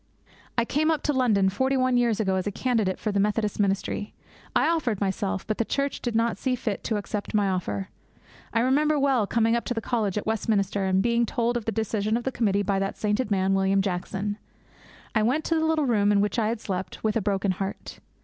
I 0.57 0.65
came 0.65 0.89
up 0.89 1.03
to 1.03 1.13
London 1.13 1.47
forty 1.47 1.77
one 1.77 1.95
years 1.95 2.19
ago 2.19 2.33
as 2.35 2.47
a 2.47 2.51
candidate 2.51 2.97
for 2.97 3.11
the 3.11 3.19
Methodist 3.19 3.59
ministry. 3.59 4.15
I 4.55 4.67
offered 4.67 4.99
myself, 4.99 5.45
but 5.45 5.59
the 5.59 5.63
Church 5.63 6.01
did 6.01 6.15
not 6.15 6.39
see 6.39 6.55
fit 6.55 6.83
to 6.85 6.97
accept 6.97 7.35
my 7.35 7.47
offer. 7.47 7.89
I 8.51 8.61
remember 8.61 8.97
well 8.97 9.27
coming 9.27 9.55
up 9.55 9.63
to 9.65 9.75
the 9.75 9.79
college 9.79 10.17
at 10.17 10.25
Westminster 10.25 10.85
and 10.85 11.03
being 11.03 11.27
told 11.27 11.55
of 11.55 11.65
the 11.65 11.71
decision 11.71 12.17
of 12.17 12.23
the 12.23 12.31
committee 12.31 12.63
by 12.63 12.79
that 12.79 12.97
sainted 12.97 13.29
man, 13.29 13.53
William 13.53 13.79
Jackson. 13.83 14.39
I 15.13 15.21
went 15.21 15.45
to 15.45 15.55
the 15.59 15.65
little 15.67 15.85
room 15.85 16.11
in 16.11 16.19
which 16.19 16.39
I 16.39 16.47
had 16.47 16.59
slept 16.61 17.03
with 17.03 17.15
a 17.15 17.21
broken 17.21 17.51
heart. 17.51 17.99